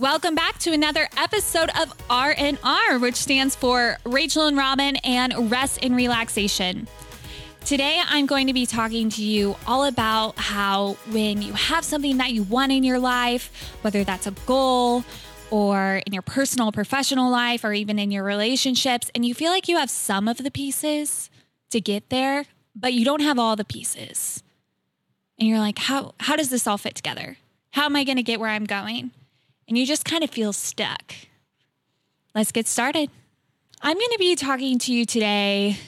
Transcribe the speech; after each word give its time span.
Welcome 0.00 0.34
back 0.34 0.58
to 0.60 0.72
another 0.72 1.10
episode 1.18 1.68
of 1.78 1.92
R&R, 2.08 2.98
which 3.00 3.16
stands 3.16 3.54
for 3.54 3.98
Rachel 4.06 4.46
and 4.46 4.56
Robin 4.56 4.96
and 5.04 5.50
Rest 5.50 5.80
and 5.82 5.94
Relaxation. 5.94 6.88
Today, 7.66 8.00
I'm 8.06 8.24
going 8.24 8.46
to 8.46 8.54
be 8.54 8.64
talking 8.64 9.10
to 9.10 9.22
you 9.22 9.56
all 9.66 9.84
about 9.84 10.38
how 10.38 10.96
when 11.10 11.42
you 11.42 11.52
have 11.52 11.84
something 11.84 12.16
that 12.16 12.32
you 12.32 12.44
want 12.44 12.72
in 12.72 12.82
your 12.82 12.98
life, 12.98 13.76
whether 13.82 14.02
that's 14.02 14.26
a 14.26 14.30
goal 14.46 15.04
or 15.50 16.00
in 16.06 16.14
your 16.14 16.22
personal, 16.22 16.72
professional 16.72 17.30
life, 17.30 17.62
or 17.62 17.74
even 17.74 17.98
in 17.98 18.10
your 18.10 18.24
relationships, 18.24 19.10
and 19.14 19.26
you 19.26 19.34
feel 19.34 19.50
like 19.50 19.68
you 19.68 19.76
have 19.76 19.90
some 19.90 20.28
of 20.28 20.38
the 20.38 20.50
pieces 20.50 21.28
to 21.68 21.78
get 21.78 22.08
there, 22.08 22.46
but 22.74 22.94
you 22.94 23.04
don't 23.04 23.20
have 23.20 23.38
all 23.38 23.54
the 23.54 23.66
pieces. 23.66 24.42
And 25.38 25.46
you're 25.46 25.58
like, 25.58 25.78
how, 25.78 26.14
how 26.20 26.36
does 26.36 26.48
this 26.48 26.66
all 26.66 26.78
fit 26.78 26.94
together? 26.94 27.36
How 27.72 27.84
am 27.84 27.96
I 27.96 28.04
going 28.04 28.16
to 28.16 28.22
get 28.22 28.40
where 28.40 28.48
I'm 28.48 28.64
going? 28.64 29.10
And 29.70 29.78
you 29.78 29.86
just 29.86 30.04
kind 30.04 30.24
of 30.24 30.30
feel 30.30 30.52
stuck. 30.52 31.14
Let's 32.34 32.50
get 32.50 32.66
started. 32.66 33.08
I'm 33.80 33.96
going 33.96 34.10
to 34.10 34.18
be 34.18 34.34
talking 34.34 34.80
to 34.80 34.92
you 34.92 35.06
today 35.06 35.78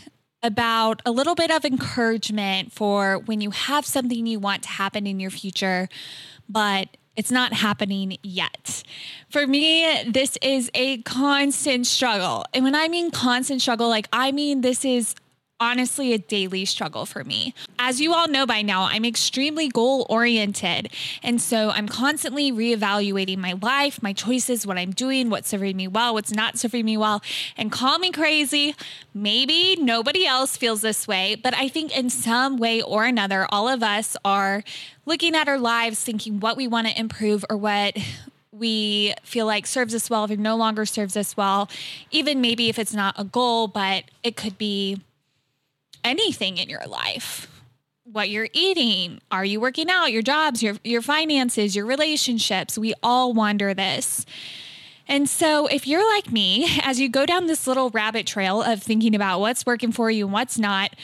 about 0.41 1.03
a 1.05 1.11
little 1.11 1.35
bit 1.35 1.51
of 1.51 1.65
encouragement 1.65 2.73
for 2.73 3.19
when 3.19 3.41
you 3.41 3.51
have 3.51 3.85
something 3.85 4.25
you 4.25 4.39
want 4.39 4.63
to 4.63 4.69
happen 4.69 5.05
in 5.05 5.19
your 5.19 5.31
future, 5.31 5.89
but 6.49 6.97
it's 7.17 7.33
not 7.33 7.53
happening 7.53 8.17
yet. 8.23 8.85
For 9.29 9.49
me, 9.49 10.05
this 10.09 10.39
is 10.41 10.71
a 10.75 11.03
constant 11.03 11.89
struggle. 11.89 12.45
And 12.55 12.63
when 12.63 12.77
I 12.77 12.87
mean 12.87 13.11
constant 13.11 13.63
struggle, 13.63 13.89
like 13.89 14.07
I 14.13 14.31
mean 14.31 14.61
this 14.61 14.85
is 14.85 15.17
honestly 15.63 16.13
a 16.13 16.19
daily 16.19 16.65
struggle 16.65 17.07
for 17.07 17.23
me. 17.23 17.55
As 17.79 18.01
you 18.01 18.13
all 18.13 18.27
know 18.27 18.45
by 18.45 18.63
now, 18.63 18.83
I'm 18.83 19.05
extremely 19.05 19.69
goal 19.69 20.05
oriented. 20.11 20.93
And 21.23 21.41
so 21.41 21.71
I'm 21.71 21.87
constantly 21.87 22.51
reevaluating 22.51 23.39
my 23.39 23.55
life, 23.63 24.03
my 24.03 24.13
choices, 24.13 24.67
what 24.67 24.77
I'm 24.77 24.91
doing, 24.91 25.31
what's 25.31 25.49
serving 25.49 25.77
me 25.77 25.87
well, 25.87 26.15
what's 26.15 26.33
not 26.33 26.59
serving 26.59 26.85
me 26.85 26.97
well. 26.97 27.23
And 27.57 27.71
call 27.71 28.01
me 28.01 28.11
crazy. 28.11 28.75
Maybe 29.15 29.77
nobody 29.77 30.27
else 30.27 30.57
feels 30.57 30.81
this 30.81 31.07
way, 31.07 31.37
but 31.37 31.55
I 31.55 31.69
think 31.69 31.97
in 31.97 32.11
some 32.11 32.57
way 32.57 32.83
or 32.83 33.05
another, 33.05 33.47
all 33.51 33.69
of 33.69 33.85
us 33.85 34.17
are 34.25 34.65
looking 35.07 35.37
at 35.37 35.47
our 35.47 35.59
lives 35.59 36.03
thinking 36.03 36.41
what 36.41 36.57
we 36.57 36.67
want 36.67 36.89
to 36.89 36.99
improve 36.99 37.45
or 37.49 37.57
what 37.57 37.97
we 38.51 39.15
feel 39.23 39.47
like 39.47 39.67
serves 39.67 39.95
us 39.95 40.11
well, 40.11 40.25
if 40.25 40.31
it 40.33 40.39
no 40.39 40.57
longer 40.57 40.85
serves 40.85 41.17
us 41.17 41.37
well, 41.37 41.71
even 42.11 42.41
maybe 42.41 42.69
if 42.69 42.79
it's 42.79 42.93
not 42.93 43.15
a 43.17 43.25
goal, 43.25 43.69
but 43.69 44.05
it 44.23 44.37
could 44.37 44.59
be 44.59 45.01
anything 46.05 46.59
in 46.59 46.69
your 46.69 46.85
life. 46.87 47.49
What 48.05 48.31
you're 48.31 48.49
eating 48.53 49.21
are 49.31 49.45
you 49.45 49.61
working 49.61 49.89
out 49.89 50.13
your 50.13 50.23
jobs 50.23 50.63
your 50.63 50.77
your 50.85 51.03
finances 51.03 51.77
your 51.77 51.87
relationships? 51.87 52.77
We 52.77 52.95
all 53.03 53.33
wonder 53.33 53.75
this. 53.75 54.27
And 55.09 55.29
so 55.29 55.67
if 55.67 55.87
you're 55.87 56.07
like 56.15 56.31
me 56.31 56.81
as 56.83 57.01
you 57.01 57.09
go 57.09 57.27
down 57.27 57.47
this 57.47 57.67
little 57.67 57.91
rabbit 57.91 58.27
trail 58.27 58.63
of 58.63 58.83
thinking 58.83 59.15
about 59.15 59.41
what's 59.41 59.67
working 59.67 59.93
for 59.93 60.11
you 60.11 60.25
and 60.27 60.33
what's 60.33 60.59
not 60.59 60.95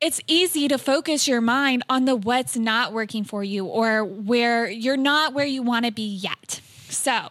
it's 0.00 0.20
easy 0.26 0.66
to 0.66 0.78
focus 0.78 1.28
your 1.28 1.40
mind 1.40 1.84
on 1.88 2.06
the 2.06 2.16
what's 2.16 2.56
not 2.56 2.92
working 2.92 3.22
for 3.22 3.44
you 3.44 3.66
or 3.66 4.04
where 4.04 4.68
you're 4.68 4.96
not 4.96 5.32
where 5.32 5.46
you 5.46 5.62
want 5.62 5.86
to 5.86 5.92
be 5.92 6.02
yet. 6.02 6.60
So 6.88 7.28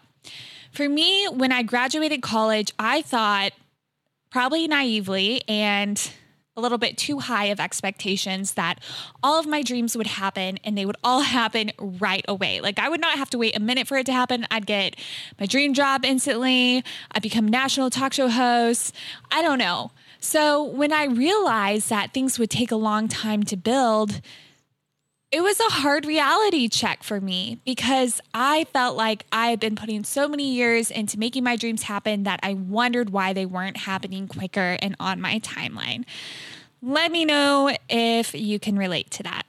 for 0.71 0.87
me 0.87 1.27
when 1.27 1.51
i 1.51 1.61
graduated 1.61 2.21
college 2.21 2.71
i 2.79 3.01
thought 3.01 3.51
probably 4.31 4.67
naively 4.67 5.41
and 5.47 6.11
a 6.57 6.61
little 6.61 6.77
bit 6.77 6.97
too 6.97 7.19
high 7.19 7.45
of 7.45 7.61
expectations 7.61 8.53
that 8.55 8.79
all 9.23 9.39
of 9.39 9.47
my 9.47 9.61
dreams 9.61 9.95
would 9.95 10.07
happen 10.07 10.59
and 10.65 10.77
they 10.77 10.85
would 10.85 10.97
all 11.03 11.21
happen 11.37 11.71
right 11.79 12.25
away. 12.27 12.59
Like 12.59 12.77
I 12.79 12.89
would 12.89 13.01
not 13.01 13.17
have 13.17 13.29
to 13.31 13.37
wait 13.37 13.55
a 13.55 13.59
minute 13.59 13.87
for 13.87 13.97
it 13.97 14.05
to 14.07 14.13
happen. 14.13 14.45
I'd 14.51 14.65
get 14.65 14.95
my 15.39 15.45
dream 15.45 15.73
job 15.73 16.03
instantly. 16.03 16.83
I'd 17.11 17.21
become 17.21 17.47
national 17.47 17.89
talk 17.89 18.13
show 18.13 18.27
host. 18.27 18.93
I 19.31 19.41
don't 19.41 19.59
know. 19.59 19.91
So 20.19 20.63
when 20.63 20.91
I 20.91 21.05
realized 21.05 21.89
that 21.89 22.13
things 22.13 22.37
would 22.37 22.49
take 22.49 22.71
a 22.71 22.75
long 22.75 23.07
time 23.07 23.43
to 23.43 23.57
build, 23.57 24.21
it 25.31 25.41
was 25.41 25.59
a 25.61 25.71
hard 25.71 26.05
reality 26.05 26.67
check 26.67 27.03
for 27.03 27.21
me 27.21 27.61
because 27.65 28.19
I 28.33 28.65
felt 28.73 28.97
like 28.97 29.25
I 29.31 29.47
had 29.47 29.61
been 29.61 29.77
putting 29.77 30.03
so 30.03 30.27
many 30.27 30.51
years 30.53 30.91
into 30.91 31.17
making 31.17 31.45
my 31.45 31.55
dreams 31.55 31.83
happen 31.83 32.23
that 32.23 32.41
I 32.43 32.53
wondered 32.53 33.11
why 33.11 33.31
they 33.31 33.45
weren't 33.45 33.77
happening 33.77 34.27
quicker 34.27 34.77
and 34.81 34.95
on 34.99 35.21
my 35.21 35.39
timeline. 35.39 36.03
Let 36.81 37.11
me 37.11 37.23
know 37.23 37.73
if 37.89 38.33
you 38.33 38.59
can 38.59 38.77
relate 38.77 39.09
to 39.11 39.23
that. 39.23 39.43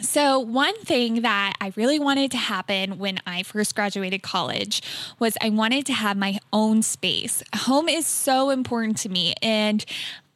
So, 0.00 0.40
one 0.40 0.76
thing 0.80 1.22
that 1.22 1.52
I 1.60 1.72
really 1.76 2.00
wanted 2.00 2.32
to 2.32 2.36
happen 2.36 2.98
when 2.98 3.20
I 3.24 3.44
first 3.44 3.76
graduated 3.76 4.20
college 4.20 4.82
was 5.20 5.36
I 5.40 5.50
wanted 5.50 5.86
to 5.86 5.92
have 5.92 6.16
my 6.16 6.40
own 6.52 6.82
space. 6.82 7.42
Home 7.54 7.88
is 7.88 8.06
so 8.06 8.50
important 8.50 8.96
to 8.98 9.08
me, 9.08 9.34
and 9.42 9.84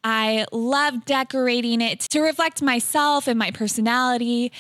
I 0.09 0.47
love 0.53 1.05
decorating 1.05 1.81
it 1.81 1.99
to 2.13 2.21
reflect 2.21 2.63
myself 2.63 3.27
and 3.27 3.37
my 3.37 3.51
personality. 3.51 4.53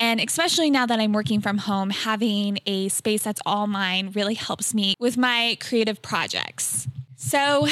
And 0.00 0.22
especially 0.22 0.70
now 0.70 0.86
that 0.86 0.98
I'm 0.98 1.12
working 1.12 1.42
from 1.42 1.58
home, 1.58 1.90
having 1.90 2.60
a 2.64 2.88
space 2.88 3.22
that's 3.22 3.42
all 3.44 3.66
mine 3.66 4.12
really 4.14 4.32
helps 4.32 4.72
me 4.72 4.94
with 4.98 5.18
my 5.18 5.58
creative 5.60 6.00
projects. 6.00 6.88
So, 7.16 7.66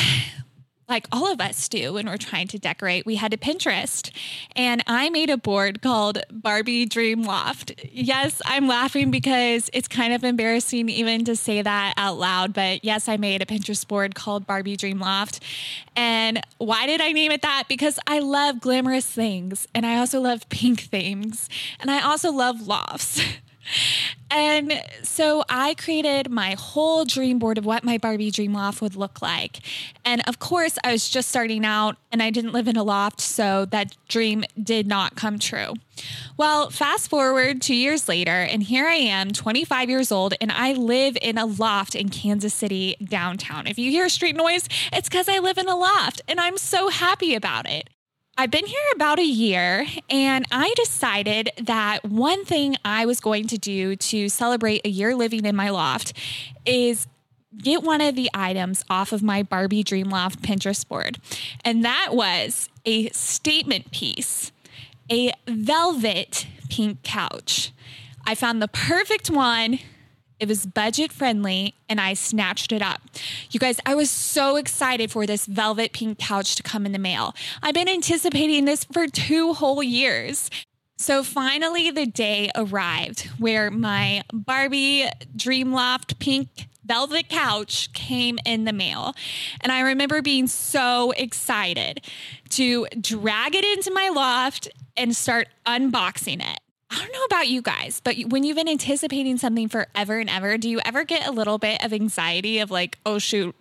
like 0.89 1.07
all 1.11 1.33
of 1.33 1.41
us 1.41 1.69
do 1.69 1.95
when 1.95 2.07
we're 2.07 2.17
trying 2.17 2.49
to 2.49 2.59
decorate, 2.59 3.07
we 3.07 3.17
had 3.17 3.31
to 3.31 3.37
Pinterest. 3.37 4.11
And 4.55 4.83
I 4.87 5.11
made 5.11 5.31
a 5.31 5.37
board 5.37 5.81
called 5.83 6.19
Barbie 6.31 6.87
Dream 6.87 7.23
Loft. 7.23 7.73
Yes, 7.91 8.43
I'm 8.45 8.69
laughing 8.69 9.11
because 9.11 9.71
it's 9.73 9.89
kind 9.89 10.13
of 10.13 10.25
embarrassing 10.25 10.89
even 10.89 11.25
to 11.25 11.37
say 11.37 11.63
that 11.63 11.95
out 11.97 12.19
loud. 12.19 12.53
But 12.53 12.85
yes, 12.85 13.09
I 13.09 13.17
made 13.17 13.43
a 13.43 13.47
Pinterest 13.47 13.87
board 13.87 14.15
called 14.15 14.47
Barbie 14.47 14.77
Dream 14.77 14.99
Loft. 14.99 15.43
And 15.97 16.41
why 16.59 16.87
did 16.87 17.01
I 17.01 17.13
name 17.13 17.33
it 17.33 17.43
that? 17.43 17.65
Because 17.69 17.99
I 18.07 18.19
love 18.19 18.61
glamorous 18.61 19.07
things 19.07 19.67
and 19.75 19.87
I 19.87 19.97
also 19.97 20.21
love 20.21 20.49
pink 20.49 20.81
things 20.81 21.49
and 21.81 21.91
I 21.91 22.03
also 22.03 22.31
love 22.31 22.67
lofts. 22.67 23.23
And 24.31 24.83
so 25.03 25.45
I 25.49 25.75
created 25.75 26.31
my 26.31 26.57
whole 26.59 27.05
dream 27.05 27.39
board 27.39 27.57
of 27.57 27.65
what 27.65 27.85
my 27.85 27.99
Barbie 27.99 28.31
dream 28.31 28.53
loft 28.53 28.83
would 28.83 28.97
look 28.97 29.23
like. 29.23 29.61
And 30.05 30.23
of 30.27 30.39
course, 30.39 30.77
I 30.83 30.93
was 30.93 31.09
just 31.09 31.29
starting 31.29 31.65
out 31.65 31.97
and 32.11 32.23
I 32.23 32.31
didn't 32.31 32.53
live 32.53 32.67
in 32.67 32.77
a 32.77 32.83
loft, 32.83 33.21
so 33.21 33.65
that 33.67 33.97
dream 34.09 34.45
did 34.61 34.87
not 34.87 35.15
come 35.15 35.39
true. 35.39 35.75
Well, 36.37 36.71
fast 36.71 37.09
forward 37.09 37.63
two 37.63 37.75
years 37.75 38.09
later, 38.09 38.43
and 38.43 38.63
here 38.63 38.87
I 38.87 38.95
am, 38.95 39.31
25 39.31 39.89
years 39.89 40.11
old, 40.11 40.35
and 40.41 40.51
I 40.51 40.73
live 40.73 41.17
in 41.23 41.39
a 41.39 41.47
loft 41.47 41.95
in 41.95 42.09
Kansas 42.09 42.55
City 42.55 42.97
downtown. 43.03 43.67
If 43.67 43.79
you 43.79 43.91
hear 43.91 44.09
street 44.09 44.37
noise, 44.37 44.69
it's 44.93 45.09
because 45.09 45.29
I 45.29 45.39
live 45.39 45.59
in 45.59 45.69
a 45.69 45.77
loft, 45.77 46.23
and 46.27 46.41
I'm 46.41 46.59
so 46.59 46.89
happy 46.89 47.35
about 47.35 47.69
it. 47.69 47.89
I've 48.37 48.51
been 48.51 48.67
here 48.67 48.85
about 48.97 49.21
a 49.21 49.25
year, 49.25 49.87
and 50.11 50.45
I 50.51 50.75
decided 50.77 51.51
that 51.63 52.05
one 52.05 52.45
thing 52.45 52.77
I 52.85 53.07
was 53.07 53.21
going 53.21 53.47
to 53.47 53.59
do 53.59 53.95
to 53.95 54.29
celebrate 54.29 54.81
a 54.85 54.89
year 54.89 55.15
living 55.15 55.45
in 55.45 55.55
my 55.55 55.71
loft 55.71 56.13
is 56.67 57.07
get 57.57 57.85
one 57.85 58.01
of 58.01 58.17
the 58.17 58.29
items 58.35 58.85
off 58.91 59.13
of 59.13 59.23
my 59.23 59.45
Barbie 59.45 59.85
Dream 59.85 60.11
Loft 60.11 60.43
Pinterest 60.43 60.87
board. 60.89 61.19
And 61.65 61.85
that 61.85 62.09
was 62.11 62.69
a 62.85 63.09
statement 63.11 63.93
piece, 63.93 64.51
a 65.09 65.33
velvet 65.47 66.49
pink 66.69 67.05
couch. 67.05 67.73
I 68.27 68.35
found 68.35 68.61
the 68.61 68.69
perfect 68.69 69.31
one 69.31 69.79
it 70.41 70.49
was 70.49 70.67
budget 70.67 71.13
friendly 71.13 71.75
and 71.89 72.01
I 72.01 72.15
snatched 72.15 72.73
it 72.73 72.83
up. 72.83 73.01
You 73.51 73.61
guys, 73.61 73.81
I 73.87 73.95
was 73.95 74.11
so 74.11 74.57
excited 74.57 75.11
for 75.11 75.27
this 75.27 75.47
velvet 75.47 75.93
pink 75.93 76.19
couch 76.19 76.57
to 76.57 76.63
come 76.63 76.87
in 76.87 76.93
the 76.93 76.99
mail. 76.99 77.35
I've 77.63 77.75
been 77.75 77.89
anticipating 77.89 78.65
this 78.65 78.85
for 78.85 79.07
two 79.07 79.55
whole 79.55 79.83
years. 79.83 80.51
So 80.97 81.23
finally, 81.23 81.91
the 81.91 82.07
day 82.07 82.51
arrived 82.55 83.29
where 83.39 83.71
my 83.71 84.23
Barbie 84.33 85.09
Dream 85.37 85.73
Loft 85.73 86.19
pink 86.19 86.49
velvet 86.85 87.29
couch 87.29 87.93
came 87.93 88.39
in 88.45 88.65
the 88.65 88.73
mail. 88.73 89.15
And 89.61 89.73
I 89.73 89.81
remember 89.81 90.23
being 90.23 90.47
so 90.47 91.13
excited 91.13 92.01
to 92.51 92.87
drag 93.01 93.55
it 93.55 93.65
into 93.65 93.91
my 93.93 94.09
loft 94.09 94.69
and 94.97 95.17
start 95.17 95.49
unboxing 95.67 96.41
it. 96.41 96.61
I 96.95 96.99
don't 96.99 97.13
know 97.13 97.25
about 97.25 97.49
you 97.49 97.61
guys, 97.61 98.01
but 98.05 98.17
when 98.29 98.45
you've 98.45 98.57
been 98.57 98.69
anticipating 98.69 99.37
something 99.37 99.69
forever 99.69 100.19
and 100.19 100.31
ever, 100.31 100.57
do 100.57 100.71
you 100.71 100.81
ever 100.85 101.03
get 101.03 101.27
a 101.27 101.33
little 101.33 101.59
bit 101.59 101.85
of 101.85 101.93
anxiety 101.93 102.61
of 102.61 102.71
like, 102.71 102.99
oh 103.05 103.19
shoot, 103.19 103.57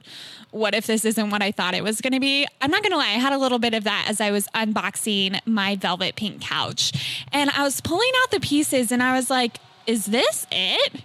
what 0.51 0.75
if 0.75 0.85
this 0.85 1.03
isn't 1.03 1.31
what 1.31 1.41
I 1.41 1.51
thought 1.51 1.73
it 1.73 1.83
was 1.83 1.99
going 1.99 2.13
to 2.13 2.19
be? 2.19 2.45
I'm 2.61 2.69
not 2.69 2.83
going 2.83 2.91
to 2.91 2.97
lie, 2.97 3.05
I 3.05 3.19
had 3.19 3.33
a 3.33 3.39
little 3.39 3.57
bit 3.57 3.73
of 3.73 3.85
that 3.85 4.05
as 4.07 4.21
I 4.21 4.29
was 4.29 4.47
unboxing 4.49 5.39
my 5.47 5.75
velvet 5.75 6.15
pink 6.15 6.41
couch. 6.41 7.25
And 7.31 7.49
I 7.49 7.63
was 7.63 7.81
pulling 7.81 8.11
out 8.21 8.29
the 8.29 8.39
pieces 8.39 8.91
and 8.91 9.01
I 9.01 9.15
was 9.15 9.31
like, 9.31 9.57
is 9.87 10.05
this 10.05 10.45
it? 10.51 11.03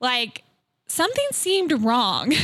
Like, 0.00 0.42
something 0.88 1.26
seemed 1.30 1.84
wrong. 1.84 2.32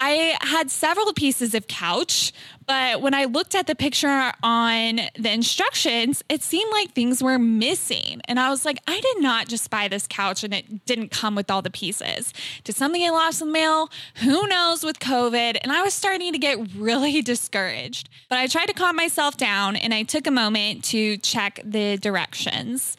I 0.00 0.36
had 0.40 0.70
several 0.70 1.12
pieces 1.12 1.54
of 1.54 1.68
couch, 1.68 2.32
But 2.66 3.02
when 3.02 3.14
I 3.14 3.24
looked 3.24 3.54
at 3.54 3.66
the 3.66 3.74
picture 3.74 4.32
on 4.42 5.00
the 5.18 5.32
instructions, 5.32 6.22
it 6.28 6.42
seemed 6.42 6.70
like 6.72 6.92
things 6.92 7.22
were 7.22 7.38
missing. 7.38 8.20
And 8.26 8.40
I 8.40 8.50
was 8.50 8.64
like, 8.64 8.78
I 8.86 9.00
did 9.00 9.22
not 9.22 9.48
just 9.48 9.70
buy 9.70 9.88
this 9.88 10.06
couch 10.08 10.44
and 10.44 10.54
it 10.54 10.86
didn't 10.86 11.10
come 11.10 11.34
with 11.34 11.50
all 11.50 11.62
the 11.62 11.70
pieces. 11.70 12.32
Did 12.64 12.76
something 12.76 13.00
get 13.00 13.10
lost 13.10 13.42
in 13.42 13.48
the 13.48 13.52
mail? 13.52 13.90
Who 14.16 14.46
knows 14.46 14.82
with 14.82 14.98
COVID? 14.98 15.58
And 15.62 15.72
I 15.72 15.82
was 15.82 15.94
starting 15.94 16.32
to 16.32 16.38
get 16.38 16.58
really 16.74 17.20
discouraged. 17.22 18.08
But 18.28 18.38
I 18.38 18.46
tried 18.46 18.66
to 18.66 18.74
calm 18.74 18.96
myself 18.96 19.36
down 19.36 19.76
and 19.76 19.92
I 19.92 20.02
took 20.02 20.26
a 20.26 20.30
moment 20.30 20.84
to 20.84 21.18
check 21.18 21.60
the 21.64 21.98
directions. 21.98 22.96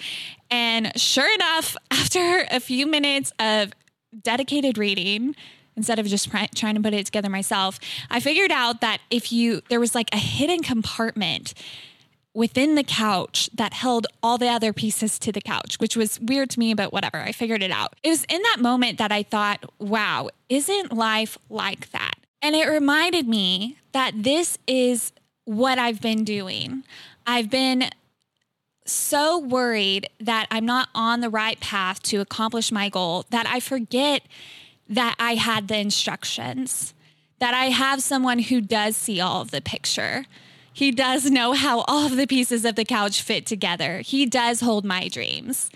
And 0.52 0.92
sure 1.00 1.34
enough, 1.34 1.76
after 1.92 2.46
a 2.52 2.60
few 2.60 2.86
minutes 2.86 3.34
of 3.40 3.74
dedicated 4.22 4.78
reading, 4.78 5.36
instead 5.78 6.00
of 6.00 6.06
just 6.06 6.30
pr- 6.30 6.46
trying 6.56 6.76
to 6.76 6.82
put 6.82 6.94
it 6.94 7.06
together 7.06 7.30
myself, 7.30 7.80
I 8.10 8.20
figured 8.20 8.52
out 8.52 8.82
that 8.82 9.00
if 9.10 9.32
you, 9.32 9.62
there 9.70 9.80
was 9.80 9.96
like 9.96 10.10
a 10.14 10.18
hidden 10.18 10.62
compartment 10.62 11.54
within 12.34 12.76
the 12.76 12.84
couch 12.84 13.50
that 13.54 13.74
held 13.74 14.08
all 14.22 14.38
the 14.38 14.50
other 14.50 14.74
pieces 14.74 15.18
to 15.18 15.32
the 15.32 15.42
couch, 15.42 15.78
which 15.80 15.96
was 15.96 16.20
weird 16.20 16.50
to 16.50 16.60
me, 16.60 16.74
but 16.74 16.92
whatever. 16.92 17.18
I 17.18 17.32
figured 17.32 17.64
it 17.64 17.72
out. 17.72 17.96
It 18.04 18.10
was 18.10 18.26
in 18.26 18.42
that 18.42 18.58
moment 18.60 18.98
that 18.98 19.12
I 19.12 19.24
thought, 19.24 19.64
wow, 19.80 20.30
isn't 20.50 20.92
life 20.92 21.38
like 21.50 21.92
that? 21.92 22.16
And 22.42 22.56
it 22.56 22.68
reminded 22.68 23.28
me 23.28 23.78
that 23.94 24.24
this 24.24 24.58
is 24.68 25.14
what 25.46 25.80
I've 25.80 26.02
been 26.02 26.26
doing. 26.26 26.84
I've 27.26 27.50
been 27.50 27.90
so 28.86 29.40
worried 29.40 30.10
that 30.20 30.48
I'm 30.52 30.66
not 30.66 30.90
on 30.94 31.22
the 31.22 31.30
right 31.30 31.60
path 31.60 32.04
to 32.04 32.18
accomplish 32.18 32.72
my 32.72 32.90
goal 32.90 33.26
that 33.30 33.48
I 33.48 33.60
forget 33.60 34.24
that 34.88 35.16
I 35.20 35.36
had 35.36 35.68
the 35.68 35.78
instructions, 35.78 36.94
that 37.40 37.54
I 37.54 37.66
have 37.66 38.02
someone 38.02 38.40
who 38.40 38.62
does 38.62 38.96
see 38.96 39.20
all 39.20 39.42
of 39.42 39.52
the 39.52 39.62
picture. 39.62 40.26
He 40.72 40.92
does 40.92 41.30
know 41.30 41.54
how 41.54 41.82
all 41.88 42.06
of 42.06 42.18
the 42.18 42.28
pieces 42.28 42.66
of 42.66 42.76
the 42.76 42.86
couch 42.86 43.22
fit 43.22 43.46
together. 43.46 44.00
He 44.00 44.26
does 44.26 44.62
hold 44.62 44.86
my 44.86 45.08
dreams. 45.08 45.70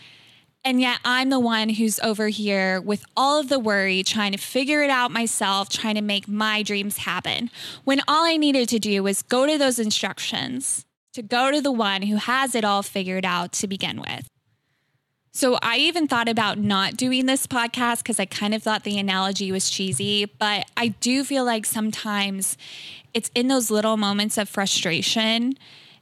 And 0.66 0.82
yet 0.82 1.00
I'm 1.06 1.30
the 1.30 1.40
one 1.40 1.70
who's 1.70 2.00
over 2.02 2.28
here 2.28 2.82
with 2.82 3.06
all 3.16 3.40
of 3.40 3.48
the 3.48 3.60
worry, 3.60 4.04
trying 4.04 4.34
to 4.34 4.38
figure 4.38 4.84
it 4.84 4.90
out 4.90 5.10
myself, 5.10 5.70
trying 5.70 5.96
to 5.96 6.02
make 6.02 6.28
my 6.28 6.64
dreams 6.64 6.98
happen. 6.98 7.50
When 7.86 8.02
all 8.08 8.26
I 8.26 8.36
needed 8.36 8.68
to 8.70 8.80
do 8.80 9.02
was 9.02 9.22
go 9.22 9.46
to 9.46 9.58
those 9.58 9.80
instructions, 9.80 10.86
to 11.14 11.22
go 11.22 11.50
to 11.50 11.62
the 11.62 11.72
one 11.72 12.04
who 12.04 12.18
has 12.18 12.56
it 12.56 12.66
all 12.66 12.84
figured 12.84 13.26
out 13.26 13.54
to 13.54 13.68
begin 13.68 14.02
with. 14.02 14.28
So 15.40 15.58
I 15.62 15.78
even 15.78 16.06
thought 16.06 16.28
about 16.28 16.58
not 16.58 16.98
doing 16.98 17.26
this 17.26 17.48
podcast 17.48 18.00
because 18.00 18.20
I 18.20 18.26
kind 18.26 18.54
of 18.54 18.62
thought 18.62 18.84
the 18.84 19.00
analogy 19.00 19.54
was 19.54 19.70
cheesy, 19.70 20.26
but 20.26 20.70
I 20.76 20.90
do 20.90 21.24
feel 21.24 21.46
like 21.46 21.66
sometimes 21.66 22.58
it's 23.14 23.32
in 23.34 23.48
those 23.48 23.72
little 23.72 23.96
moments 23.96 24.38
of 24.38 24.50
frustration 24.50 25.54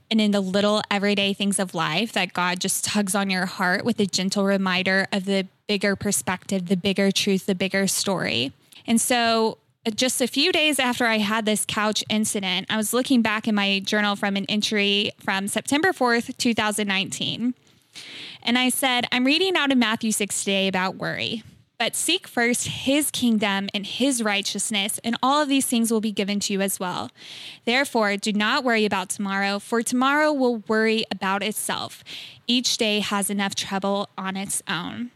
and 0.10 0.20
in 0.20 0.32
the 0.32 0.42
little 0.42 0.82
everyday 0.90 1.34
things 1.34 1.60
of 1.60 1.76
life 1.76 2.14
that 2.14 2.34
God 2.34 2.60
just 2.60 2.84
tugs 2.84 3.14
on 3.14 3.30
your 3.30 3.46
heart 3.46 3.86
with 3.86 4.00
a 4.00 4.08
gentle 4.08 4.44
reminder 4.44 5.06
of 5.12 5.26
the 5.26 5.46
bigger 5.68 5.96
perspective, 5.96 6.66
the 6.66 6.76
bigger 6.76 7.12
truth, 7.12 7.46
the 7.46 7.54
bigger 7.54 7.86
story. 7.86 8.54
And 8.88 9.00
so 9.00 9.60
uh, 9.86 9.92
just 9.92 10.20
a 10.20 10.26
few 10.26 10.52
days 10.52 10.80
after 10.80 11.06
I 11.06 11.20
had 11.20 11.46
this 11.46 11.64
couch 11.64 12.04
incident, 12.10 12.66
I 12.72 12.78
was 12.78 12.92
looking 12.92 13.22
back 13.22 13.48
in 13.48 13.54
my 13.54 13.82
journal 13.82 14.16
from 14.16 14.36
an 14.36 14.48
entry 14.50 15.12
from 15.20 15.48
September 15.48 15.90
4th, 15.90 16.36
2019. 16.38 17.54
And 18.44 18.58
I 18.58 18.70
said, 18.70 19.06
I'm 19.12 19.26
reading 19.26 19.56
out 19.56 19.72
of 19.72 19.78
Matthew 19.78 20.12
6 20.12 20.40
today 20.40 20.68
about 20.68 20.96
worry. 20.96 21.44
But 21.80 21.96
seek 21.96 22.28
first 22.28 22.68
his 22.68 23.12
kingdom 23.12 23.70
and 23.72 23.86
his 23.86 24.24
righteousness, 24.24 25.00
and 25.04 25.16
all 25.22 25.44
of 25.44 25.50
these 25.50 25.68
things 25.68 25.92
will 25.92 26.02
be 26.02 26.12
given 26.12 26.40
to 26.42 26.54
you 26.54 26.62
as 26.62 26.80
well. 26.80 27.12
Therefore, 27.66 28.18
do 28.18 28.34
not 28.34 28.64
worry 28.64 28.84
about 28.84 29.10
tomorrow, 29.10 29.60
for 29.60 29.84
tomorrow 29.84 30.34
will 30.34 30.64
worry 30.68 31.06
about 31.12 31.44
itself. 31.44 32.04
Each 32.48 32.78
day 32.78 33.00
has 33.02 33.30
enough 33.30 33.54
trouble 33.54 34.10
on 34.18 34.36
its 34.36 34.64
own. 34.68 35.12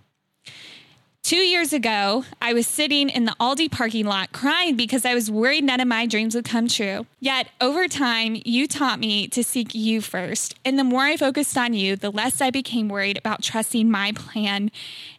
Two 1.24 1.38
years 1.38 1.72
ago, 1.72 2.26
I 2.42 2.52
was 2.54 2.68
sitting 2.68 3.08
in 3.08 3.26
the 3.26 3.36
Aldi 3.40 3.72
parking 3.72 4.06
lot 4.06 4.34
crying 4.34 4.76
because 4.76 5.06
I 5.06 5.14
was 5.14 5.32
worried 5.32 5.64
none 5.64 5.80
of 5.80 5.88
my 5.88 6.06
dreams 6.06 6.36
would 6.36 6.46
come 6.46 6.68
true. 6.68 7.06
Yet, 7.20 7.48
over 7.62 7.88
time, 7.88 8.42
you 8.44 8.68
taught 8.68 9.00
me 9.00 9.28
to 9.30 9.44
seek 9.44 9.74
you 9.74 10.02
first. 10.02 10.56
And 10.66 10.78
the 10.78 10.84
more 10.84 11.04
I 11.04 11.16
focused 11.16 11.58
on 11.58 11.74
you, 11.74 11.96
the 11.96 12.10
less 12.10 12.42
I 12.42 12.50
became 12.50 12.90
worried 12.90 13.18
about 13.18 13.44
trusting 13.44 13.90
my 13.90 14.12
plan 14.14 14.72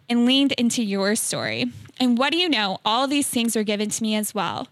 and 0.09 0.27
leaned 0.27 0.53
into 0.53 0.83
your 0.83 1.15
story. 1.15 1.73
And 1.99 2.19
what 2.19 2.33
do 2.33 2.39
you 2.39 2.49
know? 2.49 2.79
All 2.85 3.07
these 3.07 3.29
things 3.29 3.55
were 3.57 3.63
given 3.63 3.89
to 3.89 4.03
me 4.03 4.17
as 4.17 4.35
well. 4.35 4.69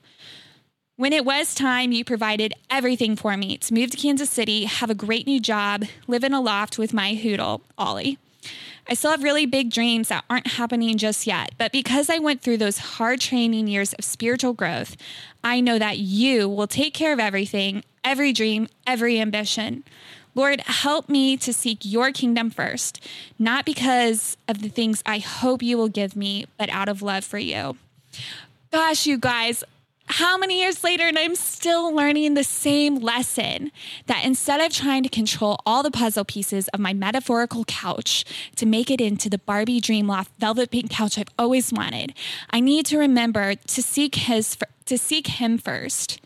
When 0.97 1.15
it 1.15 1.25
was 1.25 1.55
time, 1.55 1.93
you 1.93 2.05
provided 2.05 2.53
everything 2.69 3.17
for 3.17 3.37
me 3.37 3.57
to 3.59 3.73
move 3.73 3.93
to 3.93 3.97
Kansas 3.97 4.29
City, 4.29 4.65
have 4.65 4.91
a 4.91 4.95
great 4.95 5.27
new 5.27 5.41
job, 5.41 5.85
live 6.07 6.25
in 6.25 6.35
a 6.35 6.41
loft 6.41 6.77
with 6.77 6.93
my 6.93 7.15
hoodle, 7.15 7.63
Ollie. 7.79 8.19
I 8.89 8.95
still 8.95 9.11
have 9.11 9.23
really 9.23 9.47
big 9.47 9.71
dreams 9.71 10.09
that 10.09 10.25
aren't 10.29 10.47
happening 10.47 10.99
just 10.99 11.27
yet, 11.27 11.53
but 11.59 11.73
because 11.73 12.11
I 12.11 12.19
went 12.19 12.43
through 12.43 12.59
those 12.59 12.79
hard 12.79 13.21
training 13.21 13.69
years 13.69 13.93
of 13.93 14.05
spiritual 14.05 14.53
growth, 14.53 14.97
I 15.45 15.61
know 15.61 15.79
that 15.79 15.99
you 15.99 16.49
will 16.49 16.67
take 16.67 16.95
care 16.95 17.13
of 17.13 17.21
everything, 17.21 17.85
every 18.05 18.33
dream, 18.33 18.69
every 18.87 19.21
ambition. 19.21 19.85
Lord, 20.35 20.61
help 20.63 21.09
me 21.09 21.37
to 21.39 21.53
seek 21.53 21.79
your 21.83 22.13
kingdom 22.13 22.51
first, 22.51 23.05
not 23.39 23.65
because 23.65 24.37
of 24.49 24.63
the 24.63 24.69
things 24.69 25.03
I 25.05 25.19
hope 25.19 25.63
you 25.63 25.77
will 25.77 25.89
give 25.89 26.15
me, 26.15 26.47
but 26.57 26.69
out 26.71 26.89
of 26.89 27.03
love 27.03 27.25
for 27.25 27.39
you. 27.39 27.77
Gosh, 28.71 29.07
you 29.07 29.19
guys, 29.19 29.65
how 30.11 30.37
many 30.37 30.61
years 30.61 30.83
later 30.83 31.07
and 31.07 31.17
I'm 31.17 31.37
still 31.37 31.95
learning 31.95 32.35
the 32.35 32.43
same 32.43 32.97
lesson 32.97 33.71
that 34.07 34.25
instead 34.25 34.61
of 34.61 34.73
trying 34.73 35.05
to 35.05 35.09
control 35.09 35.61
all 35.65 35.85
the 35.85 35.91
puzzle 35.91 36.25
pieces 36.25 36.67
of 36.69 36.81
my 36.81 36.93
metaphorical 36.93 37.65
couch 37.65 38.25
to 38.57 38.67
make 38.67 38.91
it 38.91 39.01
into 39.01 39.31
the 39.31 39.39
Barbie 39.39 39.81
Dream 39.81 40.09
Loft 40.09 40.33
velvet 40.39 40.73
pink 40.73 40.91
couch 40.91 41.17
I've 41.17 41.29
always 41.39 41.73
wanted, 41.73 42.13
I 42.51 42.59
need 42.59 42.87
to 42.87 42.99
remember 42.99 43.55
to 43.55 43.83
seek 43.83 44.17
his 44.17 44.57
to 44.87 44.99
seek 44.99 45.29
him 45.29 45.59
first 45.59 46.21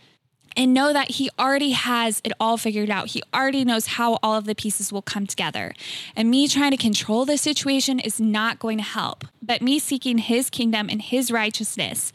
and 0.57 0.73
know 0.73 0.95
that 0.95 1.13
he 1.13 1.29
already 1.39 1.73
has 1.73 2.23
it 2.25 2.33
all 2.41 2.57
figured 2.57 2.89
out. 2.89 3.09
He 3.09 3.23
already 3.35 3.67
knows 3.67 3.87
how 3.87 4.19
all 4.23 4.39
of 4.39 4.47
the 4.47 4.55
pieces 4.55 4.93
will 4.93 5.03
come 5.03 5.27
together. 5.27 5.75
And 6.17 6.31
me 6.31 6.49
trying 6.49 6.71
to 6.71 6.77
control 6.79 7.27
the 7.27 7.37
situation 7.37 7.99
is 7.99 8.19
not 8.21 8.61
going 8.61 8.79
to 8.79 8.85
help. 8.85 9.27
But 9.43 9.61
me 9.61 9.79
seeking 9.79 10.19
his 10.19 10.49
kingdom 10.49 10.89
and 10.89 11.03
his 11.03 11.31
righteousness 11.31 12.13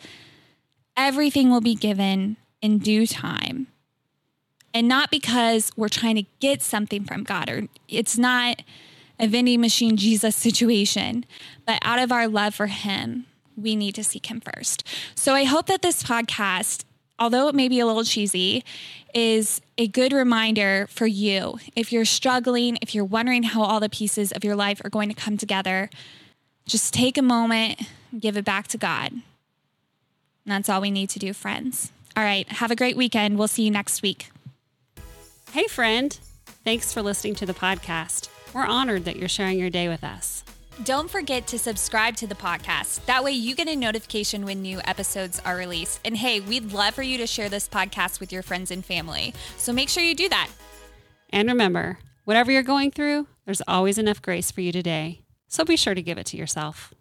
everything 0.99 1.49
will 1.49 1.61
be 1.61 1.75
given 1.75 2.35
in 2.61 2.77
due 2.77 3.07
time. 3.07 3.67
And 4.73 4.87
not 4.87 5.09
because 5.09 5.71
we're 5.77 5.87
trying 5.87 6.17
to 6.17 6.25
get 6.41 6.61
something 6.61 7.05
from 7.05 7.23
God, 7.23 7.49
or 7.49 7.67
it's 7.87 8.17
not 8.17 8.61
a 9.17 9.27
vending 9.27 9.61
machine 9.61 9.95
Jesus 9.97 10.35
situation, 10.35 11.25
but 11.65 11.79
out 11.81 11.99
of 11.99 12.11
our 12.11 12.27
love 12.27 12.53
for 12.53 12.67
Him, 12.67 13.25
we 13.55 13.75
need 13.75 13.95
to 13.95 14.03
seek 14.03 14.27
Him 14.27 14.41
first. 14.41 14.85
So 15.15 15.33
I 15.33 15.45
hope 15.45 15.67
that 15.67 15.81
this 15.81 16.03
podcast, 16.03 16.83
although 17.17 17.47
it 17.47 17.55
may 17.55 17.69
be 17.69 17.79
a 17.79 17.85
little 17.85 18.03
cheesy, 18.03 18.63
is 19.13 19.61
a 19.77 19.87
good 19.87 20.13
reminder 20.13 20.85
for 20.89 21.07
you. 21.07 21.59
If 21.75 21.91
you're 21.91 22.05
struggling, 22.05 22.77
if 22.81 22.93
you're 22.93 23.05
wondering 23.05 23.43
how 23.43 23.63
all 23.63 23.79
the 23.79 23.89
pieces 23.89 24.31
of 24.33 24.43
your 24.43 24.55
life 24.55 24.81
are 24.83 24.89
going 24.89 25.09
to 25.09 25.15
come 25.15 25.37
together, 25.37 25.89
just 26.67 26.93
take 26.93 27.17
a 27.17 27.23
moment, 27.23 27.81
give 28.19 28.37
it 28.37 28.45
back 28.45 28.67
to 28.67 28.77
God. 28.77 29.13
That's 30.49 30.69
all 30.69 30.81
we 30.81 30.91
need 30.91 31.09
to 31.11 31.19
do, 31.19 31.33
friends. 31.33 31.91
All 32.17 32.23
right. 32.23 32.47
Have 32.49 32.71
a 32.71 32.75
great 32.75 32.97
weekend. 32.97 33.37
We'll 33.37 33.47
see 33.47 33.63
you 33.63 33.71
next 33.71 34.01
week. 34.01 34.31
Hey, 35.51 35.67
friend. 35.67 36.17
Thanks 36.63 36.93
for 36.93 37.01
listening 37.01 37.35
to 37.35 37.45
the 37.45 37.53
podcast. 37.53 38.29
We're 38.53 38.65
honored 38.65 39.05
that 39.05 39.15
you're 39.15 39.29
sharing 39.29 39.57
your 39.57 39.69
day 39.69 39.87
with 39.87 40.03
us. 40.03 40.43
Don't 40.83 41.09
forget 41.09 41.45
to 41.47 41.59
subscribe 41.59 42.15
to 42.17 42.27
the 42.27 42.35
podcast. 42.35 43.05
That 43.05 43.23
way, 43.23 43.31
you 43.31 43.53
get 43.53 43.67
a 43.67 43.75
notification 43.75 44.45
when 44.45 44.61
new 44.61 44.79
episodes 44.85 45.41
are 45.43 45.57
released. 45.57 45.99
And 46.05 46.15
hey, 46.15 46.39
we'd 46.39 46.71
love 46.71 46.93
for 46.93 47.03
you 47.03 47.17
to 47.17 47.27
share 47.27 47.49
this 47.49 47.67
podcast 47.67 48.19
with 48.19 48.31
your 48.31 48.43
friends 48.43 48.71
and 48.71 48.83
family. 48.83 49.33
So 49.57 49.73
make 49.73 49.89
sure 49.89 50.03
you 50.03 50.15
do 50.15 50.29
that. 50.29 50.49
And 51.31 51.49
remember, 51.49 51.99
whatever 52.23 52.51
you're 52.51 52.63
going 52.63 52.91
through, 52.91 53.27
there's 53.45 53.61
always 53.67 53.97
enough 53.97 54.21
grace 54.21 54.51
for 54.51 54.61
you 54.61 54.71
today. 54.71 55.21
So 55.47 55.65
be 55.65 55.75
sure 55.75 55.95
to 55.95 56.01
give 56.01 56.17
it 56.17 56.27
to 56.27 56.37
yourself. 56.37 56.93